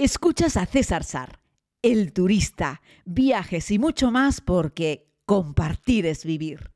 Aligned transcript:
Escuchas 0.00 0.56
a 0.56 0.64
César 0.64 1.02
Sar, 1.02 1.40
el 1.82 2.12
turista, 2.12 2.82
viajes 3.04 3.72
y 3.72 3.80
mucho 3.80 4.12
más 4.12 4.40
porque 4.40 5.08
compartir 5.26 6.06
es 6.06 6.24
vivir. 6.24 6.70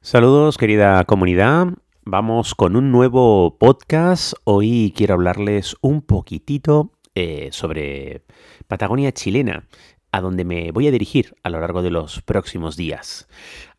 Saludos 0.00 0.58
querida 0.58 1.04
comunidad, 1.04 1.68
vamos 2.04 2.56
con 2.56 2.74
un 2.74 2.90
nuevo 2.90 3.56
podcast. 3.56 4.32
Hoy 4.42 4.92
quiero 4.96 5.14
hablarles 5.14 5.76
un 5.82 6.02
poquitito 6.02 6.90
eh, 7.14 7.50
sobre 7.52 8.24
Patagonia 8.66 9.12
chilena, 9.12 9.68
a 10.10 10.20
donde 10.20 10.44
me 10.44 10.72
voy 10.72 10.88
a 10.88 10.90
dirigir 10.90 11.36
a 11.44 11.50
lo 11.50 11.60
largo 11.60 11.82
de 11.82 11.90
los 11.90 12.22
próximos 12.22 12.76
días. 12.76 13.28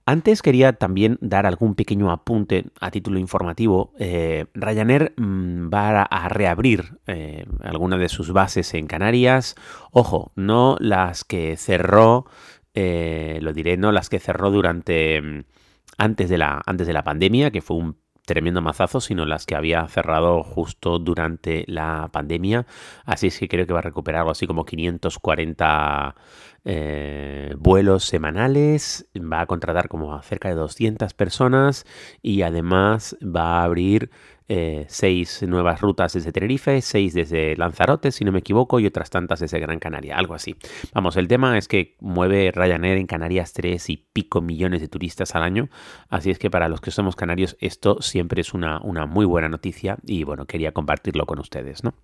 Antes 0.07 0.43
quería 0.43 0.73
también 0.73 1.17
dar 1.19 1.47
algún 1.47 1.73
pequeño 1.73 2.11
apunte 2.11 2.65
a 2.79 2.91
título 2.91 3.17
informativo. 3.17 3.91
Eh, 3.97 4.45
Ryanair 4.53 5.13
mm, 5.17 5.73
va 5.73 6.03
a 6.03 6.29
reabrir 6.29 6.99
eh, 7.07 7.47
algunas 7.63 7.99
de 7.99 8.09
sus 8.09 8.31
bases 8.31 8.75
en 8.75 8.85
Canarias. 8.85 9.55
Ojo, 9.91 10.31
no 10.35 10.77
las 10.79 11.23
que 11.23 11.57
cerró, 11.57 12.27
eh, 12.75 13.39
lo 13.41 13.51
diré, 13.51 13.77
no 13.77 13.91
las 13.91 14.09
que 14.09 14.19
cerró 14.19 14.51
durante 14.51 15.21
mm, 15.21 15.43
antes 15.97 16.29
de 16.29 16.37
la 16.37 16.61
antes 16.67 16.85
de 16.85 16.93
la 16.93 17.03
pandemia, 17.03 17.49
que 17.49 17.63
fue 17.63 17.77
un 17.77 17.97
tremendo 18.25 18.61
mazazo, 18.61 19.01
sino 19.01 19.25
las 19.25 19.45
que 19.45 19.55
había 19.55 19.87
cerrado 19.87 20.43
justo 20.43 20.99
durante 20.99 21.63
la 21.67 22.09
pandemia. 22.11 22.65
Así 23.05 23.27
es 23.27 23.39
que 23.39 23.47
creo 23.47 23.65
que 23.65 23.73
va 23.73 23.79
a 23.79 23.83
recuperar 23.83 24.19
algo 24.21 24.31
así 24.31 24.45
como 24.47 24.65
540 24.65 26.15
eh, 26.65 27.53
vuelos 27.59 28.05
semanales, 28.05 29.07
va 29.15 29.41
a 29.41 29.45
contratar 29.45 29.87
como 29.87 30.15
a 30.15 30.21
cerca 30.23 30.49
de 30.49 30.55
200 30.55 31.13
personas 31.13 31.85
y 32.21 32.41
además 32.41 33.15
va 33.23 33.59
a 33.59 33.63
abrir 33.63 34.09
eh, 34.47 34.85
seis 34.89 35.41
nuevas 35.41 35.81
rutas 35.81 36.13
desde 36.13 36.31
Tenerife, 36.31 36.79
seis 36.81 37.15
desde 37.15 37.57
Lanzarote, 37.57 38.11
si 38.11 38.23
no 38.23 38.31
me 38.31 38.39
equivoco, 38.39 38.79
y 38.79 38.85
otras 38.85 39.09
tantas 39.09 39.39
desde 39.39 39.59
Gran 39.59 39.79
Canaria, 39.79 40.17
algo 40.17 40.35
así. 40.35 40.55
Vamos, 40.93 41.17
el 41.17 41.27
tema 41.27 41.57
es 41.57 41.67
que 41.67 41.95
mueve 41.99 42.51
Ryanair 42.51 42.97
en 42.97 43.07
Canarias 43.07 43.53
tres 43.53 43.89
y 43.89 43.97
pico 43.97 44.41
millones 44.41 44.81
de 44.81 44.87
turistas 44.87 45.33
al 45.33 45.41
año, 45.41 45.69
así 46.09 46.29
es 46.29 46.37
que 46.37 46.51
para 46.51 46.69
los 46.69 46.79
que 46.79 46.91
somos 46.91 47.15
canarios 47.15 47.57
esto 47.59 48.03
siempre 48.03 48.41
es 48.41 48.53
una, 48.53 48.79
una 48.83 49.07
muy 49.07 49.25
buena 49.25 49.49
noticia 49.49 49.97
y 50.05 50.23
bueno, 50.23 50.45
quería 50.45 50.73
compartirlo 50.73 51.25
con 51.25 51.39
ustedes, 51.39 51.83
¿no? 51.83 51.95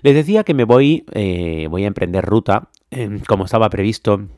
Les 0.00 0.14
decía 0.14 0.42
que 0.42 0.54
me 0.54 0.64
voy, 0.64 1.04
eh, 1.12 1.66
voy 1.68 1.84
a 1.84 1.88
emprender 1.88 2.24
ruta, 2.24 2.70
eh, 2.94 3.20
como 3.26 3.44
estaba 3.44 3.68
previsto 3.70 4.28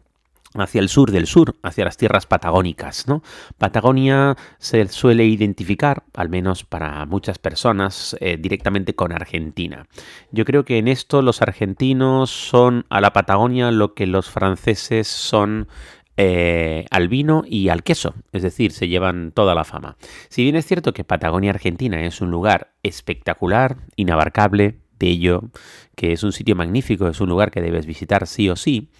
hacia 0.55 0.81
el 0.81 0.89
sur 0.89 1.11
del 1.11 1.27
sur, 1.27 1.57
hacia 1.63 1.85
las 1.85 1.97
tierras 1.97 2.27
patagónicas. 2.27 3.07
¿no? 3.07 3.23
Patagonia 3.59 4.37
se 4.59 4.87
suele 4.89 5.27
identificar, 5.27 6.05
al 6.15 6.29
menos 6.29 6.65
para 6.65 7.05
muchas 7.07 7.39
personas, 7.39 8.17
eh, 8.21 8.37
directamente 8.39 8.95
con 8.95 9.13
Argentina. 9.13 9.87
Yo 10.33 10.45
creo 10.45 10.65
que 10.65 10.79
en 10.79 10.89
esto 10.89 11.23
los 11.23 11.43
argentinos 11.43 12.31
son 12.31 12.87
a 12.89 13.01
la 13.01 13.13
Patagonia 13.13 13.71
lo 13.71 13.95
que 13.95 14.07
los 14.07 14.31
franceses 14.31 15.07
son 15.07 15.69
eh, 16.17 16.87
al 16.91 17.09
vino 17.09 17.43
y 17.47 17.69
al 17.69 17.83
queso, 17.83 18.15
es 18.33 18.43
decir, 18.43 18.73
se 18.73 18.89
llevan 18.89 19.33
toda 19.33 19.55
la 19.55 19.65
fama. 19.65 19.97
Si 20.31 20.43
bien 20.43 20.57
es 20.57 20.65
cierto 20.65 20.95
que 20.95 21.05
Patagonia 21.05 21.51
Argentina 21.51 22.03
es 22.07 22.23
un 22.23 22.31
lugar 22.31 22.73
espectacular, 22.83 23.77
inabarcable, 23.97 24.79
bello, 24.99 25.51
que 25.95 26.13
es 26.13 26.23
un 26.23 26.33
sitio 26.33 26.57
magnífico, 26.57 27.09
es 27.09 27.21
un 27.21 27.29
lugar 27.29 27.51
que 27.51 27.61
debes 27.61 27.87
visitar 27.87 28.27
sí 28.27 28.49
o 28.49 28.57
sí. 28.57 28.91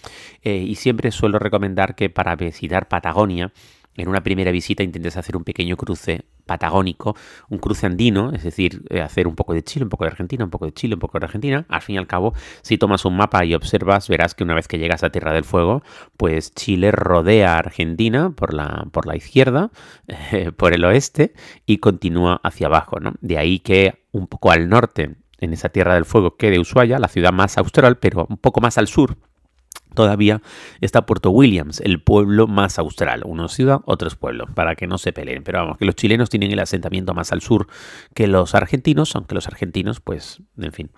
Eh, 0.43 0.57
y 0.57 0.75
siempre 0.77 1.11
suelo 1.11 1.39
recomendar 1.39 1.95
que 1.95 2.11
para 2.11 2.37
visitar 2.37 2.89
Patagonia, 2.89 3.53
en 3.97 4.09
una 4.09 4.23
primera 4.23 4.51
visita 4.51 4.83
intentes 4.83 5.17
hacer 5.17 5.37
un 5.37 5.45
pequeño 5.45 5.77
cruce 5.77 6.25
patagónico, 6.45 7.17
un 7.49 7.59
cruce 7.59 7.87
andino, 7.87 8.33
es 8.33 8.45
decir, 8.45 8.83
eh, 8.91 9.01
hacer 9.01 9.27
un 9.27 9.35
poco 9.35 9.53
de 9.53 9.65
Chile, 9.65 9.85
un 9.85 9.89
poco 9.89 10.05
de 10.05 10.11
Argentina, 10.11 10.45
un 10.45 10.51
poco 10.51 10.67
de 10.67 10.73
Chile, 10.73 10.95
un 10.95 11.01
poco 11.01 11.19
de 11.19 11.25
Argentina. 11.25 11.67
Al 11.69 11.83
fin 11.83 11.97
y 11.97 11.99
al 11.99 12.07
cabo, 12.07 12.35
si 12.63 12.79
tomas 12.79 13.05
un 13.05 13.17
mapa 13.17 13.45
y 13.45 13.55
observas, 13.55 14.09
verás 14.09 14.35
que 14.35 14.45
una 14.45 14.55
vez 14.55 14.69
que 14.69 14.79
llegas 14.79 15.03
a 15.03 15.11
Tierra 15.11 15.33
del 15.33 15.45
Fuego, 15.45 15.83
pues 16.17 16.55
Chile 16.55 16.93
rodea 16.93 17.55
a 17.55 17.59
Argentina 17.59 18.31
por 18.31 18.55
la, 18.55 18.87
por 18.93 19.07
la 19.07 19.17
izquierda, 19.17 19.71
eh, 20.33 20.53
por 20.53 20.73
el 20.73 20.85
oeste, 20.85 21.35
y 21.67 21.79
continúa 21.79 22.41
hacia 22.45 22.69
abajo. 22.69 23.01
¿no? 23.01 23.15
De 23.21 23.39
ahí 23.39 23.59
que 23.59 24.05
un 24.13 24.27
poco 24.29 24.51
al 24.53 24.69
norte 24.69 25.17
en 25.39 25.53
esa 25.53 25.69
Tierra 25.69 25.95
del 25.95 26.05
Fuego 26.05 26.37
que 26.37 26.51
de 26.51 26.59
Ushuaia, 26.59 26.99
la 26.99 27.09
ciudad 27.09 27.33
más 27.33 27.59
austral, 27.59 27.99
pero 27.99 28.27
un 28.29 28.39
poco 28.39 28.61
más 28.61 28.79
al 28.79 28.89
sur. 28.89 29.17
Todavía 29.97 30.43
está 30.83 31.07
Puerto 31.07 31.31
Williams, 31.31 31.81
el 31.81 32.03
pueblo 32.03 32.47
más 32.47 32.79
austral. 32.79 33.23
Uno 33.25 33.49
ciudad, 33.49 33.81
otros 33.87 34.15
pueblos, 34.15 34.51
para 34.55 34.75
que 34.75 34.87
no 34.87 34.99
se 34.99 35.11
peleen. 35.15 35.43
Pero 35.43 35.61
vamos, 35.61 35.79
que 35.79 35.87
los 35.87 35.95
chilenos 35.95 36.29
tienen 36.29 36.53
el 36.53 36.59
asentamiento 36.59 37.15
más 37.15 37.33
al 37.33 37.41
sur 37.41 37.67
que 38.13 38.27
los 38.27 38.55
argentinos, 38.55 39.17
aunque 39.17 39.35
los 39.35 39.47
argentinos, 39.47 40.01
pues, 40.01 40.43
en 40.59 40.73
fin, 40.73 40.91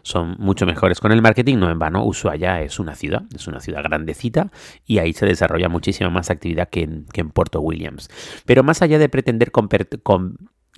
son 0.00 0.36
mucho 0.38 0.64
mejores 0.64 1.00
con 1.00 1.12
el 1.12 1.20
marketing. 1.20 1.58
No 1.58 1.70
en 1.70 1.78
vano, 1.78 2.06
Ushuaia 2.06 2.62
es 2.62 2.78
una 2.78 2.94
ciudad, 2.94 3.24
es 3.34 3.46
una 3.46 3.60
ciudad 3.60 3.82
grandecita 3.82 4.50
y 4.86 4.98
ahí 4.98 5.12
se 5.12 5.26
desarrolla 5.26 5.68
muchísima 5.68 6.08
más 6.08 6.30
actividad 6.30 6.70
que 6.70 6.82
en, 6.82 7.30
Puerto 7.34 7.60
Williams. 7.60 8.08
Pero 8.46 8.62
más 8.62 8.80
allá 8.80 8.98
de 8.98 9.10
pretender 9.10 9.52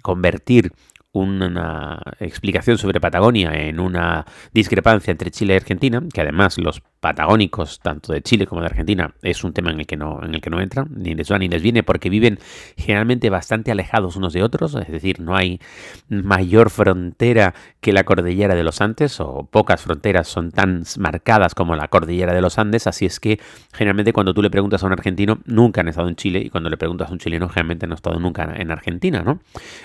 convertir 0.03 0.73
una 1.13 2.01
explicación 2.21 2.79
sobre 2.79 3.01
Patagonia 3.01 3.53
en 3.53 3.81
una 3.81 4.27
discrepancia 4.53 5.11
entre 5.11 5.31
Chile 5.31 5.55
y 5.55 5.57
Argentina, 5.57 6.03
que 6.13 6.21
además 6.21 6.59
los 6.59 6.83
patagónicos, 7.01 7.79
tanto 7.81 8.13
de 8.13 8.23
Chile 8.23 8.47
como 8.47 8.61
de 8.61 8.67
Argentina, 8.67 9.15
es 9.23 9.45
un 9.45 9.53
tema 9.53 9.71
en 9.71 9.81
el 9.81 9.87
que 9.87 9.97
no, 9.97 10.23
en 10.23 10.35
el 10.35 10.41
que 10.41 10.51
no 10.51 10.61
entran, 10.61 10.89
ni 10.97 11.15
les 11.15 11.31
va 11.31 11.39
ni 11.39 11.49
les 11.49 11.63
viene, 11.63 11.83
porque 11.83 12.11
viven 12.11 12.39
generalmente 12.77 13.31
bastante 13.31 13.71
alejados 13.71 14.17
unos 14.17 14.33
de 14.33 14.43
otros, 14.43 14.75
es 14.75 14.89
decir, 14.89 15.21
no 15.21 15.37
hay 15.37 15.61
mayor 16.09 16.71
frontera 16.71 17.55
que 17.81 17.93
la 17.93 18.05
cordillera 18.05 18.55
de 18.55 18.65
los 18.65 18.81
Andes, 18.81 19.21
o 19.21 19.49
pocas 19.51 19.81
fronteras 19.83 20.29
son 20.29 20.51
tan 20.51 20.83
marcadas 20.99 21.55
como 21.55 21.77
la 21.77 21.89
cordillera 21.89 22.35
de 22.35 22.41
los 22.41 22.59
Andes, 22.59 22.87
así 22.87 23.07
es 23.07 23.21
que 23.21 23.41
generalmente 23.73 24.13
cuando 24.13 24.35
tú 24.35 24.43
le 24.43 24.51
preguntas 24.51 24.83
a 24.83 24.87
un 24.87 24.93
argentino, 24.93 25.39
nunca 25.47 25.81
han 25.81 25.89
estado 25.89 26.09
en 26.09 26.17
Chile, 26.17 26.41
y 26.41 26.51
cuando 26.51 26.69
le 26.69 26.77
preguntas 26.77 27.09
a 27.09 27.13
un 27.13 27.19
chileno, 27.19 27.49
generalmente 27.49 27.87
no 27.87 27.93
han 27.93 27.97
estado 27.97 28.19
nunca 28.19 28.53
en 28.57 28.71
Argentina, 28.71 29.23
¿no? 29.23 29.41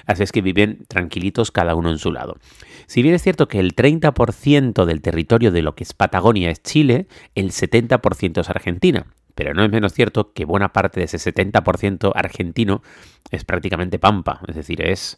Así 0.08 0.24
es 0.24 0.32
que 0.32 0.42
viven 0.42 0.86
cada 1.52 1.76
uno 1.76 1.90
en 1.90 1.98
su 1.98 2.12
lado. 2.12 2.38
Si 2.88 3.02
bien 3.02 3.16
es 3.16 3.22
cierto 3.22 3.48
que 3.48 3.60
el 3.60 3.76
30% 3.76 4.86
del 4.86 5.02
territorio 5.02 5.52
de 5.52 5.62
lo 5.62 5.76
que 5.76 5.84
es 5.84 5.94
Patagonia 5.94 6.50
es 6.50 6.62
Chile, 6.62 7.08
el 7.36 7.52
70% 7.52 8.42
es 8.42 8.50
Argentina. 8.50 9.08
Pero 9.36 9.54
no 9.54 9.64
es 9.64 9.72
menos 9.72 9.94
cierto 9.94 10.34
que 10.34 10.46
buena 10.46 10.74
parte 10.74 11.00
de 11.00 11.06
ese 11.06 11.18
70% 11.18 12.12
argentino 12.16 12.82
es 13.32 13.46
prácticamente 13.46 14.00
pampa, 14.00 14.42
es 14.48 14.56
decir, 14.56 14.82
es 14.82 15.18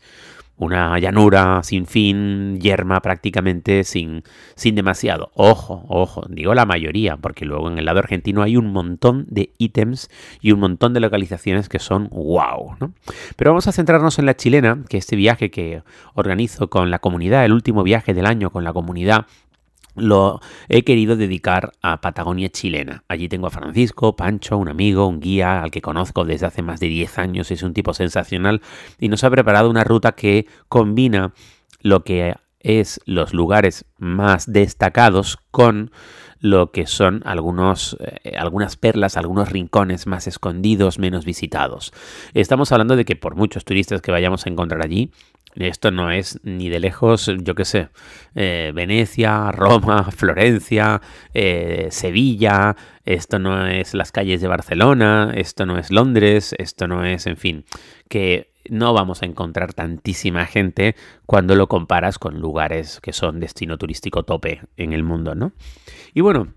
una 0.58 0.98
llanura 1.00 1.62
sin 1.64 1.86
fin, 1.86 2.60
yerma 2.60 3.02
prácticamente 3.02 3.84
sin, 3.84 4.24
sin 4.56 4.76
demasiado. 4.76 5.32
Ojo, 5.34 5.86
ojo, 5.90 6.26
digo 6.30 6.54
la 6.54 6.66
mayoría, 6.66 7.18
porque 7.18 7.46
luego 7.46 7.70
en 7.70 7.78
el 7.78 7.86
lado 7.86 8.00
argentino 8.00 8.42
hay 8.42 8.56
un 8.56 8.72
montón 8.72 9.26
de 9.28 9.52
ítems 9.58 10.10
y 10.42 10.52
un 10.52 10.60
montón 10.60 10.94
de 10.94 11.02
localizaciones 11.02 11.68
que 11.68 11.80
son 11.80 12.08
wow. 12.10 12.76
¿no? 12.80 12.94
Pero 13.36 13.52
vamos 13.52 13.68
a 13.68 13.74
centrarnos 13.74 14.18
en 14.18 14.26
la 14.26 14.38
chilena, 14.38 14.84
que 14.88 14.98
este 14.98 15.16
viaje 15.16 15.52
que 15.52 15.84
organizo 16.14 16.70
con 16.70 16.90
la 16.90 17.00
comunidad, 17.00 17.44
el 17.44 17.52
último 17.52 17.84
viaje 17.84 18.14
del 18.14 18.26
año 18.26 18.50
con 18.50 18.64
la 18.64 18.72
comunidad 18.72 19.26
lo 19.96 20.40
he 20.70 20.84
querido 20.84 21.16
dedicar 21.16 21.72
a 21.82 22.02
Patagonia 22.02 22.50
chilena. 22.50 23.04
Allí 23.08 23.30
tengo 23.30 23.48
a 23.48 23.52
Francisco, 23.52 24.16
Pancho, 24.16 24.58
un 24.58 24.70
amigo, 24.70 25.08
un 25.08 25.20
guía 25.20 25.62
al 25.62 25.72
que 25.72 25.82
conozco 25.82 26.26
desde 26.26 26.46
hace 26.46 26.62
más 26.62 26.80
de 26.80 26.88
10 26.88 27.18
años, 27.20 27.52
es 27.52 27.64
un 27.64 27.74
tipo 27.74 27.94
sensacional 27.94 28.62
y 29.00 29.10
nos 29.10 29.24
ha 29.24 29.30
preparado 29.30 29.70
una 29.70 29.84
ruta 29.84 30.14
que 30.14 30.48
combina 30.68 31.34
lo 31.82 32.04
que 32.04 32.36
es 32.60 33.00
los 33.06 33.34
lugares 33.34 33.86
más 33.98 34.52
destacados 34.52 35.38
con 35.52 35.92
lo 36.40 36.72
que 36.72 36.86
son 36.86 37.22
algunos, 37.26 37.98
eh, 38.00 38.36
algunas 38.38 38.76
perlas, 38.76 39.18
algunos 39.18 39.52
rincones 39.52 40.08
más 40.08 40.28
escondidos, 40.28 41.00
menos 41.00 41.26
visitados. 41.26 41.92
Estamos 42.34 42.72
hablando 42.72 42.96
de 42.96 43.06
que 43.06 43.16
por 43.16 43.36
muchos 43.36 43.66
turistas 43.66 44.02
que 44.02 44.12
vayamos 44.12 44.46
a 44.46 44.50
encontrar 44.50 44.84
allí, 44.84 45.12
esto 45.56 45.92
no 45.92 46.12
es 46.12 46.40
ni 46.44 46.70
de 46.70 46.80
lejos, 46.80 47.32
yo 47.40 47.56
qué 47.56 47.66
sé, 47.66 47.90
eh, 48.36 48.72
Venecia, 48.74 49.52
Roma, 49.52 50.12
Florencia, 50.16 51.02
eh, 51.34 51.88
Sevilla, 51.92 52.76
esto 53.06 53.40
no 53.40 53.68
es 53.68 53.94
las 53.94 54.12
calles 54.12 54.42
de 54.42 54.48
Barcelona, 54.48 55.32
esto 55.36 55.66
no 55.66 55.78
es 55.78 55.92
Londres, 55.92 56.56
esto 56.58 56.88
no 56.88 57.06
es, 57.06 57.28
en 57.28 57.38
fin, 57.38 57.66
que 58.10 58.52
no 58.70 58.94
vamos 58.94 59.22
a 59.22 59.26
encontrar 59.26 59.74
tantísima 59.74 60.46
gente 60.46 60.96
cuando 61.26 61.56
lo 61.56 61.68
comparas 61.68 62.18
con 62.18 62.40
lugares 62.40 63.00
que 63.00 63.14
son 63.14 63.40
destino 63.40 63.78
turístico 63.78 64.24
tope 64.24 64.62
en 64.76 64.94
el 64.94 65.04
mundo, 65.04 65.36
¿no? 65.36 65.54
Y 66.14 66.22
bueno, 66.22 66.48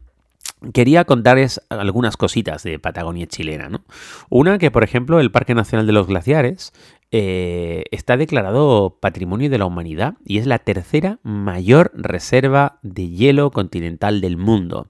Quería 0.73 1.05
contarles 1.05 1.61
algunas 1.69 2.17
cositas 2.17 2.65
de 2.65 2.81
Patagonia 2.81 3.29
chilena, 3.29 3.69
¿no? 3.69 3.85
Una 4.29 4.59
que, 4.59 4.73
por 4.73 4.83
ejemplo, 4.83 5.21
el 5.21 5.31
Parque 5.31 5.55
Nacional 5.55 5.87
de 5.87 5.93
los 5.93 6.09
Glaciares 6.09 6.73
eh, 7.11 7.85
está 7.91 8.17
declarado 8.17 8.99
Patrimonio 9.01 9.51
de 9.51 9.59
la 9.59 9.67
Humanidad 9.67 10.15
y 10.25 10.39
es 10.39 10.47
la 10.47 10.59
tercera 10.59 11.19
mayor 11.23 11.91
reserva 11.95 12.79
de 12.83 13.09
hielo 13.09 13.51
continental 13.51 14.21
del 14.21 14.37
mundo. 14.37 14.89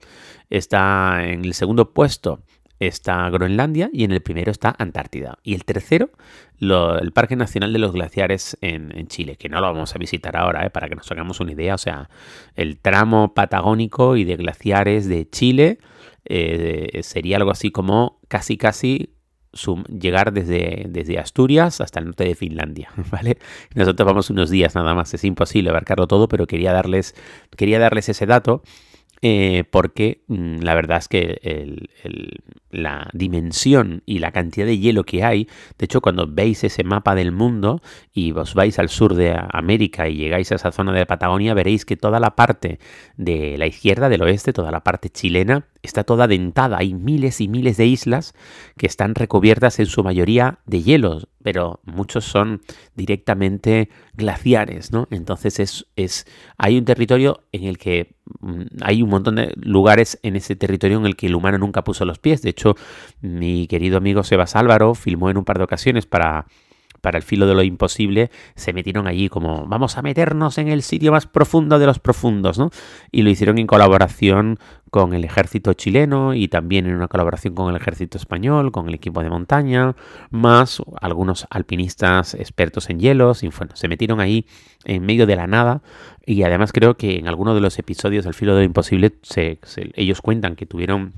Está 0.50 1.24
en 1.24 1.44
el 1.44 1.54
segundo 1.54 1.92
puesto 1.92 2.42
está 2.78 3.28
Groenlandia 3.30 3.90
y 3.92 4.04
en 4.04 4.12
el 4.12 4.22
primero 4.22 4.50
está 4.50 4.74
Antártida. 4.78 5.38
Y 5.42 5.54
el 5.54 5.64
tercero, 5.64 6.10
el 6.60 7.12
Parque 7.12 7.36
Nacional 7.36 7.72
de 7.72 7.78
los 7.78 7.92
Glaciares 7.92 8.56
en, 8.60 9.06
Chile, 9.08 9.36
que 9.36 9.48
no 9.48 9.60
lo 9.60 9.66
vamos 9.72 9.94
a 9.94 9.98
visitar 9.98 10.36
ahora, 10.36 10.64
¿eh? 10.66 10.70
para 10.70 10.88
que 10.88 10.94
nos 10.94 11.10
hagamos 11.10 11.40
una 11.40 11.52
idea. 11.52 11.74
O 11.74 11.78
sea, 11.78 12.08
el 12.54 12.78
tramo 12.78 13.34
patagónico 13.34 14.16
y 14.16 14.24
de 14.24 14.36
glaciares 14.36 15.08
de 15.08 15.28
Chile 15.28 15.78
eh, 16.24 17.00
sería 17.02 17.36
algo 17.36 17.50
así 17.50 17.70
como 17.70 18.20
casi 18.28 18.56
casi 18.56 19.14
llegar 19.88 20.32
desde, 20.32 20.86
desde 20.88 21.18
Asturias 21.18 21.80
hasta 21.80 22.00
el 22.00 22.06
norte 22.06 22.24
de 22.24 22.34
Finlandia, 22.34 22.90
¿vale? 23.10 23.38
Nosotros 23.74 24.06
vamos 24.06 24.30
unos 24.30 24.50
días 24.50 24.74
nada 24.74 24.94
más, 24.94 25.14
es 25.14 25.24
imposible 25.24 25.70
abarcarlo 25.70 26.06
todo, 26.06 26.28
pero 26.28 26.46
quería 26.46 26.72
darles, 26.72 27.14
quería 27.56 27.78
darles 27.78 28.08
ese 28.08 28.26
dato 28.26 28.62
eh, 29.20 29.64
porque 29.70 30.22
mm, 30.28 30.60
la 30.60 30.74
verdad 30.74 30.98
es 30.98 31.08
que 31.08 31.40
la 32.70 33.10
dimensión 33.12 34.02
y 34.06 34.20
la 34.20 34.30
cantidad 34.30 34.66
de 34.66 34.78
hielo 34.78 35.02
que 35.04 35.24
hay, 35.24 35.48
de 35.78 35.86
hecho 35.86 36.00
cuando 36.00 36.26
veis 36.28 36.62
ese 36.62 36.84
mapa 36.84 37.16
del 37.16 37.32
mundo 37.32 37.80
y 38.12 38.30
os 38.32 38.54
vais 38.54 38.78
al 38.78 38.88
sur 38.88 39.14
de 39.14 39.36
América 39.50 40.08
y 40.08 40.16
llegáis 40.16 40.52
a 40.52 40.56
esa 40.56 40.70
zona 40.70 40.92
de 40.92 41.06
Patagonia, 41.06 41.54
veréis 41.54 41.84
que 41.84 41.96
toda 41.96 42.20
la 42.20 42.36
parte 42.36 42.78
de 43.16 43.56
la 43.58 43.66
izquierda, 43.66 44.08
del 44.08 44.22
oeste, 44.22 44.52
toda 44.52 44.70
la 44.70 44.84
parte 44.84 45.08
chilena, 45.08 45.66
está 45.82 46.04
toda 46.04 46.26
dentada. 46.26 46.78
Hay 46.78 46.94
miles 46.94 47.40
y 47.40 47.48
miles 47.48 47.76
de 47.76 47.86
islas 47.86 48.34
que 48.76 48.86
están 48.86 49.14
recubiertas 49.14 49.78
en 49.78 49.86
su 49.86 50.02
mayoría 50.02 50.58
de 50.66 50.82
hielos, 50.82 51.28
pero 51.42 51.80
muchos 51.84 52.24
son 52.24 52.62
directamente 52.94 53.88
glaciares, 54.14 54.92
¿no? 54.92 55.06
Entonces 55.10 55.60
es, 55.60 55.86
es, 55.96 56.26
hay 56.56 56.78
un 56.78 56.84
territorio 56.84 57.44
en 57.52 57.64
el 57.64 57.78
que 57.78 58.16
mm, 58.40 58.62
hay 58.82 59.02
un 59.02 59.10
montón 59.10 59.36
de 59.36 59.52
lugares 59.56 60.18
en 60.22 60.36
ese 60.36 60.56
territorio 60.56 60.98
en 60.98 61.06
el 61.06 61.16
que 61.16 61.26
el 61.26 61.34
humano 61.34 61.58
nunca 61.58 61.84
puso 61.84 62.04
los 62.04 62.18
pies. 62.18 62.42
De 62.42 62.50
hecho, 62.50 62.74
mi 63.20 63.66
querido 63.66 63.98
amigo 63.98 64.22
Sebas 64.22 64.56
Álvaro 64.56 64.94
filmó 64.94 65.30
en 65.30 65.38
un 65.38 65.44
par 65.44 65.58
de 65.58 65.64
ocasiones 65.64 66.06
para 66.06 66.46
para 67.00 67.18
el 67.18 67.24
filo 67.24 67.46
de 67.46 67.54
lo 67.54 67.62
imposible, 67.62 68.30
se 68.54 68.72
metieron 68.72 69.06
allí 69.06 69.28
como 69.28 69.66
vamos 69.66 69.96
a 69.96 70.02
meternos 70.02 70.58
en 70.58 70.68
el 70.68 70.82
sitio 70.82 71.12
más 71.12 71.26
profundo 71.26 71.78
de 71.78 71.86
los 71.86 71.98
profundos, 71.98 72.58
¿no? 72.58 72.70
Y 73.10 73.22
lo 73.22 73.30
hicieron 73.30 73.58
en 73.58 73.66
colaboración 73.66 74.58
con 74.90 75.14
el 75.14 75.24
ejército 75.24 75.74
chileno 75.74 76.34
y 76.34 76.48
también 76.48 76.86
en 76.86 76.94
una 76.94 77.08
colaboración 77.08 77.54
con 77.54 77.70
el 77.70 77.76
ejército 77.80 78.18
español, 78.18 78.72
con 78.72 78.88
el 78.88 78.94
equipo 78.94 79.22
de 79.22 79.30
montaña, 79.30 79.94
más 80.30 80.82
algunos 81.00 81.46
alpinistas 81.50 82.34
expertos 82.34 82.90
en 82.90 83.00
hielos, 83.00 83.42
y 83.42 83.48
bueno, 83.48 83.74
se 83.74 83.88
metieron 83.88 84.20
ahí 84.20 84.46
en 84.84 85.04
medio 85.04 85.26
de 85.26 85.36
la 85.36 85.46
nada. 85.46 85.82
Y 86.24 86.42
además 86.42 86.72
creo 86.72 86.96
que 86.96 87.16
en 87.16 87.28
alguno 87.28 87.54
de 87.54 87.60
los 87.60 87.78
episodios 87.78 88.24
del 88.24 88.34
filo 88.34 88.54
de 88.54 88.60
lo 88.60 88.64
imposible 88.64 89.14
ellos 89.94 90.20
cuentan 90.20 90.56
que 90.56 90.66
tuvieron 90.66 91.12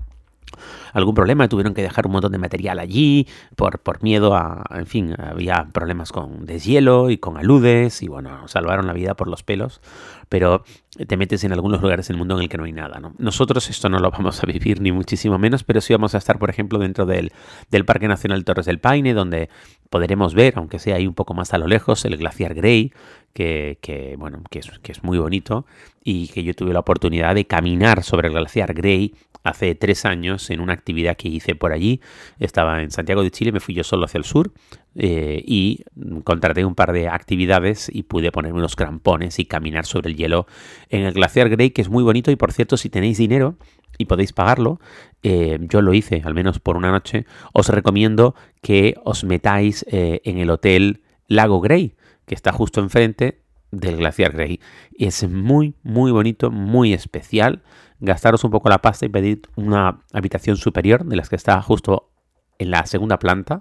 algún 0.92 1.14
problema, 1.14 1.48
tuvieron 1.48 1.74
que 1.74 1.82
dejar 1.82 2.06
un 2.06 2.12
montón 2.12 2.32
de 2.32 2.38
material 2.38 2.78
allí 2.78 3.26
por, 3.56 3.78
por 3.80 4.02
miedo 4.02 4.34
a, 4.34 4.64
en 4.70 4.86
fin, 4.86 5.14
había 5.18 5.68
problemas 5.72 6.12
con 6.12 6.46
deshielo 6.46 7.10
y 7.10 7.18
con 7.18 7.36
aludes 7.36 8.02
y 8.02 8.08
bueno, 8.08 8.48
salvaron 8.48 8.86
la 8.86 8.92
vida 8.92 9.14
por 9.14 9.28
los 9.28 9.42
pelos, 9.42 9.80
pero 10.28 10.64
te 11.06 11.16
metes 11.16 11.44
en 11.44 11.52
algunos 11.52 11.80
lugares 11.80 12.08
del 12.08 12.16
mundo 12.16 12.36
en 12.36 12.42
el 12.42 12.48
que 12.48 12.58
no 12.58 12.64
hay 12.64 12.72
nada. 12.72 13.00
¿no? 13.00 13.14
Nosotros 13.18 13.68
esto 13.70 13.88
no 13.88 13.98
lo 13.98 14.10
vamos 14.10 14.42
a 14.42 14.46
vivir 14.46 14.80
ni 14.80 14.92
muchísimo 14.92 15.38
menos, 15.38 15.64
pero 15.64 15.80
sí 15.80 15.92
vamos 15.92 16.14
a 16.14 16.18
estar, 16.18 16.38
por 16.38 16.50
ejemplo, 16.50 16.78
dentro 16.78 17.06
del, 17.06 17.32
del 17.70 17.84
Parque 17.84 18.08
Nacional 18.08 18.44
Torres 18.44 18.66
del 18.66 18.80
Paine, 18.80 19.14
donde 19.14 19.48
podremos 19.88 20.34
ver, 20.34 20.54
aunque 20.56 20.78
sea 20.78 20.96
ahí 20.96 21.06
un 21.06 21.14
poco 21.14 21.34
más 21.34 21.54
a 21.54 21.58
lo 21.58 21.66
lejos, 21.66 22.04
el 22.04 22.16
glaciar 22.16 22.54
Grey, 22.54 22.92
que, 23.32 23.78
que 23.80 24.16
bueno, 24.18 24.42
que 24.50 24.60
es, 24.60 24.70
que 24.80 24.92
es 24.92 25.02
muy 25.02 25.18
bonito 25.18 25.66
y 26.02 26.28
que 26.28 26.42
yo 26.42 26.54
tuve 26.54 26.72
la 26.72 26.80
oportunidad 26.80 27.34
de 27.34 27.46
caminar 27.46 28.02
sobre 28.02 28.28
el 28.28 28.34
glaciar 28.34 28.74
Grey 28.74 29.14
hace 29.42 29.74
tres 29.74 30.04
años 30.04 30.50
en 30.50 30.60
una 30.60 30.72
actividad 30.72 31.16
que 31.16 31.28
hice 31.28 31.54
por 31.54 31.72
allí. 31.72 32.00
Estaba 32.38 32.82
en 32.82 32.90
Santiago 32.90 33.22
de 33.22 33.30
Chile, 33.30 33.52
me 33.52 33.60
fui 33.60 33.74
yo 33.74 33.84
solo 33.84 34.04
hacia 34.04 34.18
el 34.18 34.24
sur 34.24 34.52
eh, 34.94 35.42
y 35.46 35.84
contraté 36.24 36.64
un 36.64 36.74
par 36.74 36.92
de 36.92 37.08
actividades 37.08 37.90
y 37.92 38.02
pude 38.02 38.32
ponerme 38.32 38.58
unos 38.58 38.76
crampones 38.76 39.38
y 39.38 39.46
caminar 39.46 39.86
sobre 39.86 40.10
el 40.10 40.16
hielo 40.16 40.46
en 40.88 41.02
el 41.02 41.12
glaciar 41.12 41.48
Grey, 41.48 41.70
que 41.70 41.82
es 41.82 41.88
muy 41.88 42.02
bonito 42.02 42.30
y 42.30 42.36
por 42.36 42.52
cierto, 42.52 42.76
si 42.76 42.90
tenéis 42.90 43.18
dinero 43.18 43.56
y 43.98 44.06
podéis 44.06 44.32
pagarlo, 44.32 44.80
eh, 45.22 45.58
yo 45.62 45.82
lo 45.82 45.92
hice 45.92 46.22
al 46.24 46.34
menos 46.34 46.58
por 46.58 46.76
una 46.76 46.90
noche, 46.90 47.26
os 47.52 47.68
recomiendo 47.68 48.34
que 48.62 48.94
os 49.04 49.24
metáis 49.24 49.84
eh, 49.90 50.20
en 50.24 50.38
el 50.38 50.50
hotel 50.50 51.02
Lago 51.28 51.60
Grey, 51.60 51.94
que 52.26 52.34
está 52.34 52.52
justo 52.52 52.80
enfrente 52.80 53.40
del 53.70 53.96
glaciar 53.96 54.32
Grey. 54.32 54.60
Y 54.92 55.06
es 55.06 55.28
muy, 55.28 55.74
muy 55.82 56.10
bonito, 56.10 56.50
muy 56.50 56.92
especial 56.92 57.62
gastaros 58.00 58.44
un 58.44 58.50
poco 58.50 58.68
la 58.68 58.78
pasta 58.78 59.06
y 59.06 59.10
pedir 59.10 59.42
una 59.56 60.00
habitación 60.12 60.56
superior 60.56 61.04
de 61.04 61.16
las 61.16 61.28
que 61.28 61.36
está 61.36 61.60
justo 61.62 62.10
en 62.58 62.70
la 62.70 62.84
segunda 62.84 63.18
planta. 63.18 63.60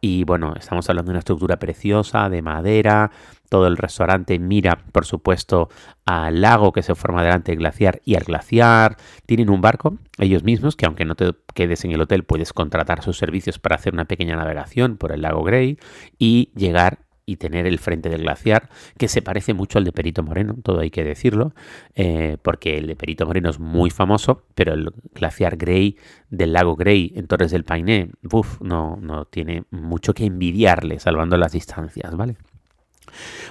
Y 0.00 0.24
bueno, 0.24 0.54
estamos 0.56 0.88
hablando 0.88 1.10
de 1.10 1.14
una 1.14 1.18
estructura 1.20 1.58
preciosa, 1.58 2.28
de 2.28 2.42
madera. 2.42 3.10
Todo 3.48 3.66
el 3.66 3.76
restaurante 3.76 4.38
mira, 4.38 4.84
por 4.92 5.04
supuesto, 5.04 5.68
al 6.04 6.40
lago 6.40 6.72
que 6.72 6.82
se 6.82 6.94
forma 6.94 7.24
delante 7.24 7.52
del 7.52 7.58
glaciar 7.58 8.00
y 8.04 8.14
al 8.14 8.24
glaciar. 8.24 8.96
Tienen 9.24 9.50
un 9.50 9.60
barco, 9.60 9.98
ellos 10.18 10.44
mismos, 10.44 10.76
que 10.76 10.86
aunque 10.86 11.04
no 11.04 11.16
te 11.16 11.32
quedes 11.54 11.84
en 11.84 11.92
el 11.92 12.00
hotel, 12.00 12.24
puedes 12.24 12.52
contratar 12.52 13.02
sus 13.02 13.18
servicios 13.18 13.58
para 13.58 13.76
hacer 13.76 13.94
una 13.94 14.04
pequeña 14.04 14.36
navegación 14.36 14.96
por 14.96 15.12
el 15.12 15.22
lago 15.22 15.42
Grey 15.42 15.78
y 16.18 16.52
llegar 16.54 17.05
y 17.26 17.36
tener 17.36 17.66
el 17.66 17.80
frente 17.80 18.08
del 18.08 18.22
glaciar, 18.22 18.70
que 18.96 19.08
se 19.08 19.20
parece 19.20 19.52
mucho 19.52 19.78
al 19.78 19.84
de 19.84 19.90
Perito 19.90 20.22
Moreno, 20.22 20.54
todo 20.62 20.78
hay 20.78 20.90
que 20.90 21.02
decirlo, 21.02 21.52
eh, 21.96 22.38
porque 22.40 22.78
el 22.78 22.86
de 22.86 22.94
Perito 22.94 23.26
Moreno 23.26 23.50
es 23.50 23.58
muy 23.58 23.90
famoso, 23.90 24.44
pero 24.54 24.74
el 24.74 24.92
glaciar 25.12 25.56
Grey 25.56 25.96
del 26.30 26.52
lago 26.52 26.76
Grey 26.76 27.12
en 27.16 27.26
Torres 27.26 27.50
del 27.50 27.64
Paine, 27.64 28.10
uff, 28.30 28.60
no, 28.60 28.96
no 29.00 29.24
tiene 29.24 29.64
mucho 29.70 30.14
que 30.14 30.24
envidiarle, 30.24 31.00
salvando 31.00 31.36
las 31.36 31.50
distancias, 31.50 32.16
¿vale? 32.16 32.36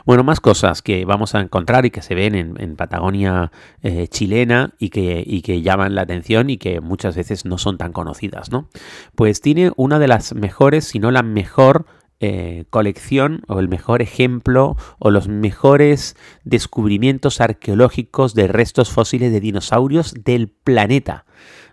Bueno, 0.05 0.23
más 0.23 0.39
cosas 0.39 0.81
que 0.81 1.05
vamos 1.05 1.35
a 1.35 1.41
encontrar 1.41 1.85
y 1.85 1.91
que 1.91 2.01
se 2.01 2.15
ven 2.15 2.35
en, 2.35 2.75
Patagonia 2.75 3.51
eh, 3.81 4.07
chilena 4.07 4.73
y 4.79 4.89
que, 4.89 5.23
y 5.25 5.41
que, 5.41 5.61
llaman 5.61 5.95
la 5.95 6.01
atención 6.01 6.49
y 6.49 6.57
que 6.57 6.81
muchas 6.81 7.15
veces 7.15 7.45
no 7.45 7.57
son 7.57 7.77
tan 7.77 7.91
conocidas, 7.91 8.51
¿no? 8.51 8.69
Pues 9.15 9.41
tiene 9.41 9.71
una 9.75 9.97
de 9.97 10.07
las 10.07 10.35
mejores, 10.35 10.85
si 10.85 10.99
no 10.99 11.09
la 11.09 11.23
mejor 11.23 11.85
eh, 12.21 12.65
colección 12.69 13.41
o 13.47 13.59
el 13.59 13.67
mejor 13.67 14.01
ejemplo 14.01 14.77
o 14.99 15.11
los 15.11 15.27
mejores 15.27 16.15
descubrimientos 16.43 17.41
arqueológicos 17.41 18.33
de 18.33 18.47
restos 18.47 18.89
fósiles 18.89 19.33
de 19.33 19.41
dinosaurios 19.41 20.13
del 20.23 20.47
planeta, 20.47 21.25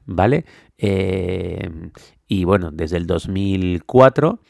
¿vale? 0.04 0.44
Eh, 0.78 1.70
y 2.26 2.44
bueno, 2.44 2.70
desde 2.72 2.96
el 2.96 3.06
2004, 3.06 4.40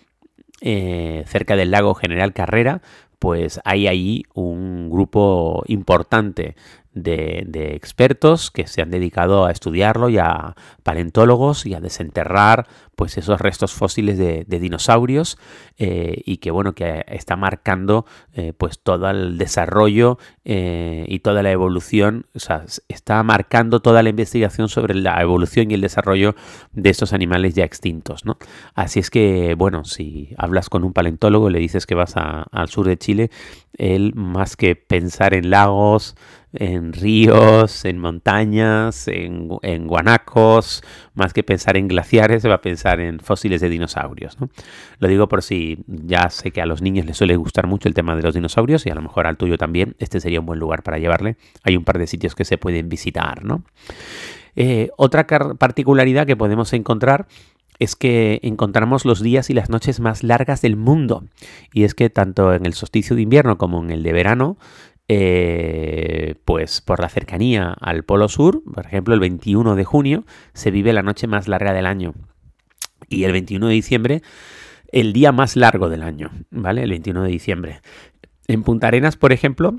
eh, 0.62 1.24
cerca 1.26 1.56
del 1.56 1.70
lago 1.70 1.94
General 1.94 2.32
Carrera, 2.32 2.80
pues 3.18 3.60
hay 3.64 3.86
ahí 3.86 4.22
un 4.32 4.88
grupo 4.88 5.62
importante 5.66 6.56
de, 6.94 7.74
expertos 7.74 8.50
que 8.50 8.66
se 8.66 8.82
han 8.82 8.90
dedicado 8.90 9.46
a 9.46 9.50
estudiarlo 9.50 10.08
y 10.08 10.18
a 10.18 10.54
paleontólogos 10.82 11.66
y 11.66 11.74
a 11.74 11.80
desenterrar 11.80 12.66
pues 12.96 13.16
esos 13.16 13.40
restos 13.40 13.72
fósiles 13.72 14.18
de, 14.18 14.44
dinosaurios 14.46 15.38
eh, 15.78 16.20
y 16.24 16.36
que 16.36 16.50
bueno 16.50 16.74
que 16.74 17.04
está 17.08 17.36
marcando 17.36 18.04
eh, 18.34 18.52
pues 18.56 18.78
todo 18.78 19.08
el 19.10 19.38
desarrollo 19.38 20.18
eh, 20.44 21.06
y 21.08 21.20
toda 21.20 21.42
la 21.42 21.50
evolución 21.50 22.26
o 22.34 22.38
sea, 22.38 22.64
está 22.88 23.22
marcando 23.22 23.80
toda 23.80 24.02
la 24.02 24.10
investigación 24.10 24.68
sobre 24.68 24.94
la 24.94 25.20
evolución 25.20 25.70
y 25.70 25.74
el 25.74 25.80
desarrollo 25.80 26.34
de 26.72 26.90
estos 26.90 27.12
animales 27.12 27.54
ya 27.54 27.64
extintos 27.64 28.24
¿no? 28.24 28.36
así 28.74 29.00
es 29.00 29.10
que 29.10 29.54
bueno 29.54 29.84
si 29.84 30.34
hablas 30.36 30.68
con 30.68 30.84
un 30.84 30.92
paleontólogo 30.92 31.48
le 31.48 31.58
dices 31.58 31.86
que 31.86 31.94
vas 31.94 32.14
al 32.16 32.68
sur 32.68 32.86
de 32.86 32.98
Chile 32.98 33.30
él 33.78 34.12
más 34.14 34.56
que 34.56 34.76
pensar 34.76 35.32
en 35.34 35.50
lagos 35.50 36.14
en 36.52 36.92
ríos, 36.92 37.84
en 37.84 37.98
montañas, 37.98 39.08
en, 39.08 39.48
guanacos, 39.86 40.82
más 41.14 41.32
que 41.32 41.42
pensar 41.42 41.76
en 41.76 41.88
glaciares, 41.88 42.42
se 42.42 42.48
va 42.48 42.56
a 42.56 42.60
pensar 42.60 43.00
en 43.00 43.20
fósiles 43.20 43.60
de 43.60 43.68
dinosaurios. 43.68 44.36
Lo 44.98 45.08
digo 45.08 45.28
por 45.28 45.42
si 45.42 45.78
ya 45.86 46.28
sé 46.30 46.50
que 46.50 46.60
a 46.60 46.66
los 46.66 46.82
niños 46.82 47.06
les 47.06 47.16
suele 47.16 47.36
gustar 47.36 47.66
mucho 47.66 47.88
el 47.88 47.94
tema 47.94 48.14
de 48.16 48.22
los 48.22 48.34
dinosaurios 48.34 48.86
y 48.86 48.90
a 48.90 48.94
lo 48.94 49.02
mejor 49.02 49.26
al 49.26 49.36
tuyo 49.36 49.56
también, 49.56 49.96
este 49.98 50.20
sería 50.20 50.40
un 50.40 50.46
buen 50.46 50.58
lugar 50.58 50.82
para 50.82 50.98
llevarle. 50.98 51.36
Hay 51.62 51.76
un 51.76 51.84
par 51.84 51.98
de 51.98 52.06
sitios 52.06 52.34
que 52.34 52.44
se 52.44 52.58
pueden 52.58 52.88
visitar. 52.88 53.44
¿no? 53.44 53.62
Eh, 54.54 54.90
otra 54.96 55.26
particularidad 55.26 56.26
que 56.26 56.36
podemos 56.36 56.72
encontrar 56.72 57.26
es 57.78 57.96
que 57.96 58.38
encontramos 58.42 59.04
los 59.04 59.20
días 59.20 59.50
y 59.50 59.54
las 59.54 59.68
noches 59.68 59.98
más 59.98 60.22
largas 60.22 60.62
del 60.62 60.76
mundo. 60.76 61.24
Y 61.72 61.84
es 61.84 61.94
que 61.94 62.10
tanto 62.10 62.54
en 62.54 62.64
el 62.64 62.74
solsticio 62.74 63.16
de 63.16 63.22
invierno 63.22 63.58
como 63.58 63.82
en 63.82 63.90
el 63.90 64.02
de 64.02 64.12
verano 64.12 64.56
eh, 65.14 66.36
pues 66.46 66.80
por 66.80 67.00
la 67.00 67.10
cercanía 67.10 67.76
al 67.78 68.02
Polo 68.02 68.30
Sur, 68.30 68.62
por 68.64 68.86
ejemplo, 68.86 69.12
el 69.12 69.20
21 69.20 69.76
de 69.76 69.84
junio 69.84 70.24
se 70.54 70.70
vive 70.70 70.94
la 70.94 71.02
noche 71.02 71.26
más 71.26 71.48
larga 71.48 71.74
del 71.74 71.84
año. 71.84 72.14
Y 73.10 73.24
el 73.24 73.32
21 73.32 73.66
de 73.66 73.74
diciembre, 73.74 74.22
el 74.90 75.12
día 75.12 75.30
más 75.30 75.54
largo 75.54 75.90
del 75.90 76.02
año, 76.02 76.30
¿vale? 76.50 76.82
El 76.82 76.88
21 76.88 77.24
de 77.24 77.28
diciembre. 77.28 77.80
En 78.48 78.62
Punta 78.62 78.86
Arenas, 78.86 79.18
por 79.18 79.34
ejemplo, 79.34 79.76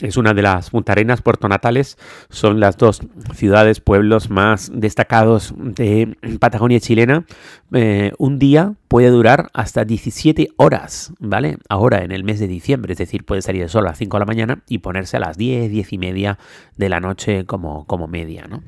es 0.00 0.16
una 0.16 0.34
de 0.34 0.42
las 0.42 0.70
Punta 0.70 0.92
Arenas, 0.92 1.22
Puerto 1.22 1.48
Natales, 1.48 1.98
son 2.30 2.60
las 2.60 2.76
dos 2.76 3.00
ciudades, 3.34 3.80
pueblos 3.80 4.30
más 4.30 4.70
destacados 4.74 5.54
de 5.56 6.16
Patagonia 6.38 6.80
chilena. 6.80 7.24
Eh, 7.72 8.12
un 8.18 8.38
día 8.38 8.74
puede 8.88 9.08
durar 9.08 9.50
hasta 9.52 9.84
17 9.84 10.48
horas, 10.56 11.12
¿vale? 11.18 11.58
Ahora 11.68 12.04
en 12.04 12.12
el 12.12 12.24
mes 12.24 12.40
de 12.40 12.48
diciembre, 12.48 12.92
es 12.92 12.98
decir, 12.98 13.24
puede 13.24 13.42
salir 13.42 13.62
el 13.62 13.68
sol 13.68 13.86
a 13.86 13.90
las 13.90 13.98
5 13.98 14.16
de 14.16 14.20
la 14.20 14.26
mañana 14.26 14.62
y 14.68 14.78
ponerse 14.78 15.16
a 15.16 15.20
las 15.20 15.36
10, 15.36 15.70
10 15.70 15.92
y 15.92 15.98
media 15.98 16.38
de 16.76 16.88
la 16.88 17.00
noche 17.00 17.44
como, 17.44 17.86
como 17.86 18.06
media, 18.06 18.46
¿no? 18.48 18.62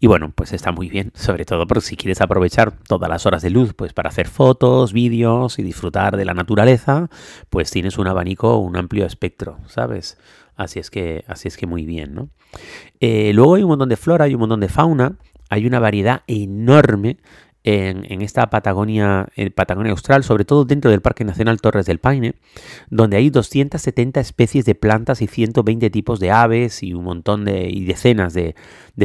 Y 0.00 0.06
bueno, 0.06 0.32
pues 0.34 0.52
está 0.52 0.72
muy 0.72 0.88
bien, 0.88 1.12
sobre 1.14 1.44
todo 1.44 1.66
porque 1.66 1.82
si 1.82 1.96
quieres 1.96 2.20
aprovechar 2.20 2.72
todas 2.86 3.08
las 3.08 3.26
horas 3.26 3.42
de 3.42 3.50
luz 3.50 3.74
pues 3.74 3.92
para 3.92 4.08
hacer 4.08 4.28
fotos, 4.28 4.92
vídeos 4.92 5.58
y 5.58 5.62
disfrutar 5.62 6.16
de 6.16 6.24
la 6.24 6.34
naturaleza, 6.34 7.08
pues 7.50 7.70
tienes 7.70 7.98
un 7.98 8.06
abanico, 8.06 8.58
un 8.58 8.76
amplio 8.76 9.06
espectro, 9.06 9.58
¿sabes? 9.66 10.18
Así 10.56 10.78
es 10.80 10.90
que, 10.90 11.24
así 11.28 11.48
es 11.48 11.56
que 11.56 11.66
muy 11.66 11.84
bien, 11.84 12.14
¿no? 12.14 12.30
Eh, 13.00 13.32
luego 13.32 13.54
hay 13.54 13.62
un 13.62 13.68
montón 13.68 13.88
de 13.88 13.96
flora, 13.96 14.24
hay 14.24 14.34
un 14.34 14.40
montón 14.40 14.60
de 14.60 14.68
fauna, 14.68 15.16
hay 15.48 15.66
una 15.66 15.78
variedad 15.78 16.22
enorme 16.26 17.18
en, 17.64 18.22
esta 18.22 18.50
Patagonia, 18.50 19.28
en 19.36 19.52
Patagonia 19.52 19.92
Austral, 19.92 20.24
sobre 20.24 20.44
todo 20.44 20.64
dentro 20.64 20.90
del 20.90 21.00
Parque 21.00 21.24
Nacional 21.24 21.60
Torres 21.60 21.86
del 21.86 21.98
Paine, 21.98 22.34
donde 22.88 23.16
hay 23.16 23.30
270 23.30 24.20
especies 24.20 24.64
de 24.64 24.74
plantas 24.74 25.20
y 25.22 25.26
120 25.26 25.90
tipos 25.90 26.20
de 26.20 26.30
aves 26.30 26.82
y 26.82 26.94
un 26.94 27.04
montón 27.04 27.44
de 27.44 27.68
y 27.68 27.84
decenas 27.84 28.32
de, 28.32 28.54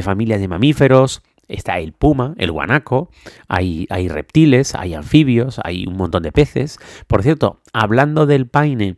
familias 0.01 0.39
de 0.39 0.47
mamíferos. 0.47 1.21
Está 1.49 1.79
el 1.79 1.91
puma, 1.91 2.35
el 2.37 2.51
guanaco, 2.51 3.09
hay, 3.49 3.85
hay 3.89 4.07
reptiles, 4.07 4.75
hay 4.75 4.93
anfibios, 4.93 5.59
hay 5.63 5.85
un 5.85 5.97
montón 5.97 6.23
de 6.23 6.31
peces. 6.31 6.79
Por 7.07 7.21
cierto, 7.21 7.59
hablando 7.73 8.25
del 8.25 8.47
paine, 8.47 8.95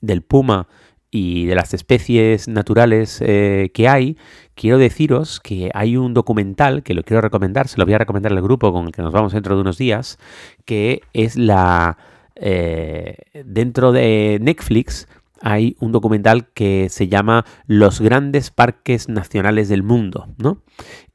del 0.00 0.22
puma 0.22 0.66
y 1.14 1.46
de 1.46 1.54
las 1.54 1.72
especies 1.74 2.48
naturales 2.48 3.22
eh, 3.24 3.70
que 3.72 3.86
hay, 3.86 4.18
quiero 4.56 4.78
deciros 4.78 5.38
que 5.38 5.70
hay 5.72 5.96
un 5.96 6.12
documental 6.12 6.82
que 6.82 6.92
lo 6.92 7.04
quiero 7.04 7.20
recomendar, 7.20 7.68
se 7.68 7.78
lo 7.78 7.84
voy 7.84 7.94
a 7.94 7.98
recomendar 7.98 8.32
al 8.32 8.42
grupo 8.42 8.72
con 8.72 8.86
el 8.86 8.92
que 8.92 9.00
nos 9.00 9.12
vamos 9.12 9.32
dentro 9.32 9.54
de 9.54 9.60
unos 9.60 9.78
días, 9.78 10.18
que 10.64 11.02
es 11.12 11.36
la... 11.36 11.98
Eh, 12.34 13.14
dentro 13.44 13.92
de 13.92 14.38
Netflix 14.42 15.06
hay 15.44 15.76
un 15.78 15.92
documental 15.92 16.48
que 16.54 16.88
se 16.88 17.06
llama 17.06 17.44
Los 17.66 18.00
grandes 18.00 18.50
parques 18.50 19.10
nacionales 19.10 19.68
del 19.68 19.82
mundo, 19.82 20.28
¿no? 20.38 20.62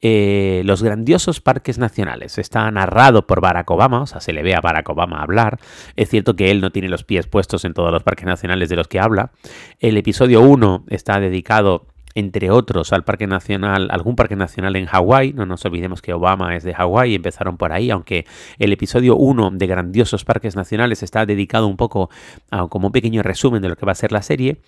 Eh, 0.02 0.62
los 0.66 0.84
grandiosos 0.84 1.42
parques 1.42 1.80
nacionales. 1.80 2.38
Está 2.38 2.70
narrado 2.70 3.26
por 3.26 3.42
Barack 3.42 3.70
Obama, 3.72 4.04
o 4.04 4.06
sea, 4.06 4.22
se 4.22 4.32
le 4.32 4.44
ve 4.44 4.54
a 4.54 4.62
Barack 4.62 4.88
Obama 4.88 5.24
hablar. 5.24 5.58
Es 5.96 6.10
cierto 6.10 6.36
que 6.36 6.52
él 6.52 6.62
no 6.62 6.72
tiene 6.72 6.90
los 6.90 7.04
pies 7.04 7.26
puestos 7.26 7.66
en 7.66 7.74
todos 7.74 7.92
los 7.92 8.04
parques 8.04 8.28
nacionales 8.28 8.70
de 8.70 8.76
los 8.76 8.88
que 8.88 9.00
habla. 9.00 9.32
El 9.80 9.98
episodio 9.98 10.42
1 10.42 10.86
está 10.90 11.20
dedicado 11.20 11.88
entre 12.20 12.52
otros 12.52 12.94
al 12.94 13.04
Parque 13.04 13.28
Nacional, 13.28 13.88
algún 13.92 14.16
parque 14.16 14.36
nacional 14.36 14.76
en 14.76 14.86
Hawái. 14.86 15.34
No 15.34 15.46
nos 15.46 15.66
olvidemos 15.66 16.02
que 16.02 16.14
Obama 16.14 16.56
es 16.56 16.64
de 16.64 16.74
Hawái 16.74 17.12
y 17.12 17.16
empezaron 17.16 17.58
por 17.58 17.72
ahí, 17.72 17.90
aunque 17.90 18.26
el 18.58 18.72
episodio 18.72 19.16
1 19.16 19.52
de 19.54 19.68
Grandiosos 19.68 20.26
Parques 20.26 20.56
Nacionales 20.56 21.04
está 21.04 21.26
dedicado 21.26 21.68
un 21.68 21.78
poco 21.78 22.10
a 22.52 22.68
como 22.68 22.88
un 22.88 22.92
pequeño 22.92 23.24
resumen 23.24 23.62
de 23.62 23.70
lo 23.70 23.76
que 23.76 23.86
va 23.86 23.94
a 23.94 23.96
ser 23.96 24.12
la 24.12 24.22
serie. 24.22 24.62